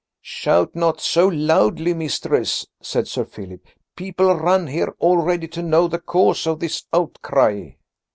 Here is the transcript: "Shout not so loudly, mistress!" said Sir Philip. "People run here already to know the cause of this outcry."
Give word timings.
"Shout 0.23 0.75
not 0.75 0.99
so 0.99 1.27
loudly, 1.27 1.93
mistress!" 1.93 2.65
said 2.81 3.07
Sir 3.07 3.23
Philip. 3.23 3.63
"People 3.95 4.33
run 4.33 4.65
here 4.65 4.95
already 4.99 5.47
to 5.49 5.61
know 5.61 5.87
the 5.87 5.99
cause 5.99 6.47
of 6.47 6.59
this 6.59 6.87
outcry." 6.91 7.73